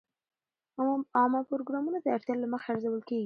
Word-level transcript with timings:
عامه 1.17 1.41
پروګرامونه 1.51 1.97
د 2.01 2.07
اړتیا 2.15 2.35
له 2.41 2.47
مخې 2.53 2.67
ارزول 2.71 3.01
کېږي. 3.09 3.19